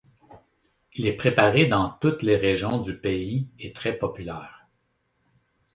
Il 0.95 1.05
est 1.05 1.15
préparé 1.15 1.67
dans 1.67 1.91
toutes 1.91 2.23
les 2.23 2.35
régions 2.35 2.81
du 2.81 2.97
pays 2.99 3.47
et 3.59 3.71
très 3.71 3.93
populaire. 3.95 4.65